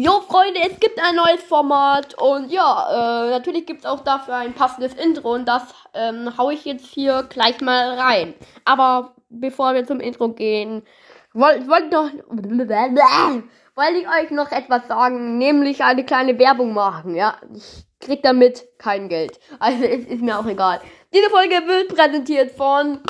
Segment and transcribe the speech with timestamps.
[0.00, 4.36] Jo, Freunde, es gibt ein neues Format und ja, äh, natürlich gibt es auch dafür
[4.36, 8.34] ein passendes Intro und das ähm, hau ich jetzt hier gleich mal rein.
[8.64, 10.86] Aber bevor wir zum Intro gehen,
[11.32, 12.10] wollte wollt noch,
[13.74, 17.36] wollte ich euch noch etwas sagen, nämlich eine kleine Werbung machen, ja.
[17.52, 19.40] Ich krieg damit kein Geld.
[19.58, 20.80] Also es ist mir auch egal.
[21.12, 23.00] Diese Folge wird präsentiert von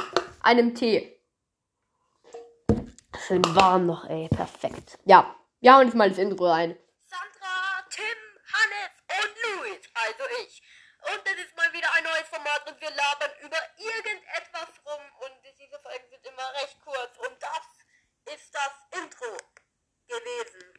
[0.41, 1.21] einem Tee.
[3.27, 4.31] Schön warm noch, ey.
[4.31, 4.99] Perfekt.
[5.05, 6.79] Ja, wir hauen jetzt mal das Intro rein.
[7.05, 8.19] Sandra, Tim,
[8.53, 10.63] Hannes und Luis, also ich.
[11.11, 15.35] Und das ist mal wieder ein neues Format und wir labern über irgendetwas rum und
[15.59, 19.37] diese Folgen sind immer recht kurz und das ist das Intro
[20.07, 20.79] gewesen.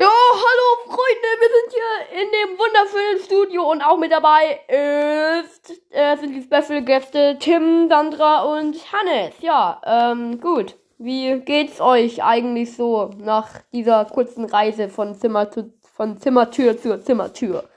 [0.00, 5.72] Ja, hallo Freunde, wir sind hier in dem wunderschönen Studio und auch mit dabei ist,
[5.90, 9.34] äh, sind die Special Gäste Tim, Sandra und Hannes.
[9.40, 10.76] Ja, ähm, gut.
[10.98, 17.00] Wie geht's euch eigentlich so nach dieser kurzen Reise von Zimmer zu, von Zimmertür zu
[17.00, 17.68] Zimmertür?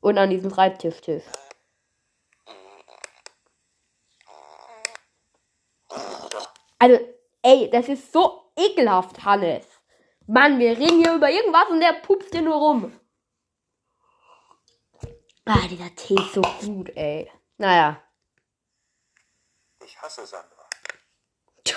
[0.00, 1.24] Und an diesem Schreibtischtisch.
[6.78, 6.98] Also,
[7.42, 9.66] ey, das ist so ekelhaft, Hannes.
[10.26, 13.00] Mann, wir reden hier über irgendwas und der pupst hier nur rum.
[15.44, 17.30] Ah, dieser Tee ist so gut, ey.
[17.56, 18.02] Naja.
[19.84, 20.67] Ich hasse Sandra.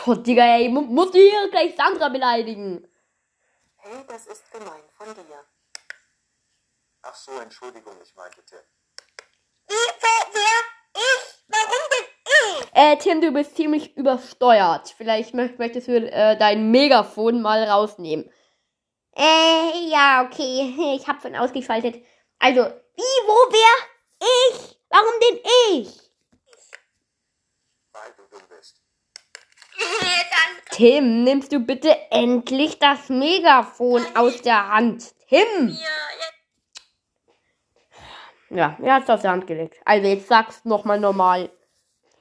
[0.04, 2.88] Tja, Digga, ey, mu musst du hier gleich Sandra beleidigen?
[3.78, 5.46] Hey, das ist gemein von dir.
[7.04, 8.60] Ach so, Entschuldigung, ich meinte Tim.
[9.68, 10.58] Ich, wer, wer?
[10.96, 11.44] Ich?
[11.48, 12.70] Warum denn ich?
[12.74, 14.94] Äh, Tim, du bist ziemlich übersteuert.
[14.98, 18.32] Vielleicht mö möchtest du äh, dein Megafon mal rausnehmen.
[19.16, 20.96] Äh, ja, okay.
[20.96, 22.04] Ich hab schon ausgeschaltet.
[22.40, 23.76] Also, wie, wo, wer?
[24.20, 24.80] Ich?
[24.90, 25.40] Warum denn
[25.74, 26.12] ich?
[27.92, 28.82] Weil du dumm bist.
[30.72, 35.14] Tim, nimmst du bitte endlich das Megafon aus der Hand.
[35.28, 35.78] Tim!
[38.50, 39.78] Ja, er hat's aus der Hand gelegt.
[39.86, 41.52] Also, jetzt sag's nochmal normal.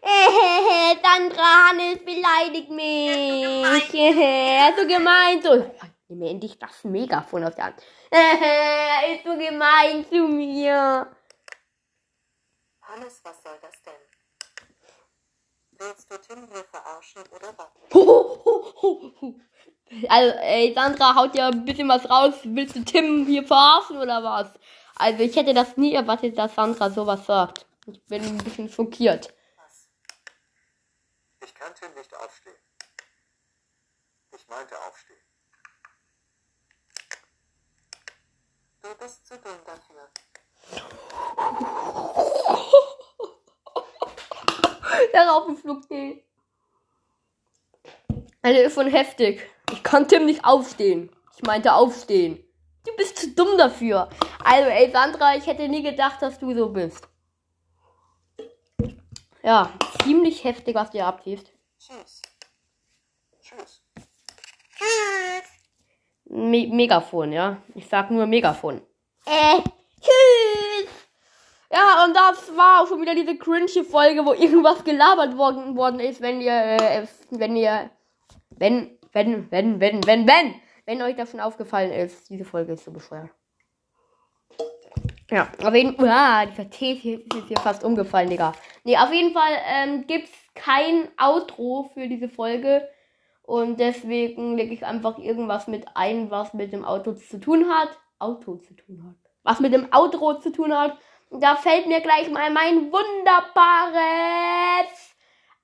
[1.03, 3.94] Sandra Hannes beleidigt mich.
[3.94, 5.42] Äh, so gemein.
[5.42, 5.71] So,
[6.09, 7.82] nimm mir endlich das Megafon aus der Hand.
[8.10, 11.10] Äh, ist so gemein zu mir.
[12.82, 13.94] Hannes, was soll das denn?
[15.80, 17.70] Willst du Tim hier verarschen oder was?
[20.10, 22.34] Also, ey, Sandra haut ja ein bisschen was raus.
[22.44, 24.48] Willst du Tim hier verarschen oder was?
[24.96, 27.64] Also, ich hätte das nie erwartet, dass Sandra sowas sagt.
[27.86, 29.32] Ich bin ein bisschen schockiert.
[29.56, 29.88] Was?
[31.42, 32.56] Ich kann Tim nicht aufstehen.
[34.32, 35.16] Ich meinte aufstehen.
[38.82, 39.90] Du bist zu dumm dafür.
[45.12, 46.25] Der Raupenflug geht.
[48.43, 49.43] Also ist schon heftig.
[49.72, 51.10] Ich kann Tim nicht aufstehen.
[51.37, 52.44] Ich meinte aufstehen.
[52.87, 54.09] Du bist zu dumm dafür.
[54.43, 57.06] Also, ey, Sandra, ich hätte nie gedacht, dass du so bist.
[59.43, 59.72] Ja,
[60.03, 60.91] ziemlich heftig, was.
[60.91, 62.22] Tschüss.
[63.41, 63.82] Tschüss.
[64.77, 65.44] Tschüss.
[66.25, 67.62] Me Megafon, ja.
[67.75, 68.81] Ich sag nur Megafon.
[69.27, 69.60] Äh,
[70.00, 70.91] tschüss.
[71.72, 75.98] Ja, und das war auch schon wieder diese cringe Folge, wo irgendwas gelabert worden, worden
[75.98, 77.91] ist, wenn ihr, äh, wenn ihr,
[78.50, 80.54] wenn, wenn, wenn, wenn, wenn, wenn,
[80.84, 82.28] wenn euch das schon aufgefallen ist.
[82.28, 83.31] Diese Folge ist so bescheuert.
[85.31, 88.53] Ja, auf jeden Fall, ah, dieser Tee ist hier, ist hier fast umgefallen, Digga.
[88.84, 92.87] Nee, auf jeden Fall ähm, gibt's kein Outro für diese Folge.
[93.42, 97.88] Und deswegen lege ich einfach irgendwas mit ein, was mit dem Auto zu tun hat.
[98.19, 99.16] Auto zu tun hat.
[99.44, 100.98] Was mit dem Outro zu tun hat.
[101.30, 104.00] Da fällt mir gleich mal mein wunderbares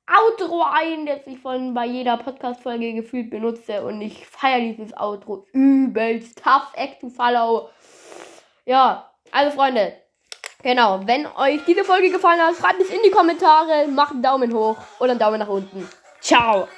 [0.08, 3.82] Outro ein, das ich von bei jeder Podcast-Folge gefühlt benutze.
[3.84, 6.40] Und ich feiere dieses Outro übelst.
[6.42, 7.68] Tough Act to follow.
[8.64, 9.94] Ja, also Freunde.
[10.62, 14.54] Genau, wenn euch diese Folge gefallen hat, schreibt es in die Kommentare, macht einen Daumen
[14.54, 15.88] hoch oder einen Daumen nach unten.
[16.20, 16.68] Ciao.